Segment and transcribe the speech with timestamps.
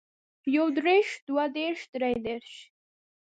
[0.55, 2.53] يو دېرش دوه دېرش درې دېرش